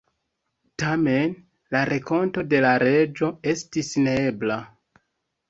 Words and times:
Tamen, 0.83 1.35
la 1.75 1.81
renkonto 1.89 2.45
de 2.55 2.63
la 2.67 2.73
reĝo 2.85 3.31
estis 3.55 3.93
neebla. 4.09 4.59